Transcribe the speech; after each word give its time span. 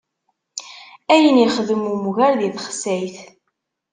Ayen 1.13 1.37
ixdem 1.45 1.83
umger 1.93 2.33
di 2.39 2.49
texsayt. 2.55 3.15